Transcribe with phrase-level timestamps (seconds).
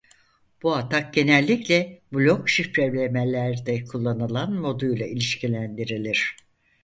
[0.63, 6.35] Bu atak genellikle blok şifrelemelerde kullanılan moduyla ilişkilendirilir.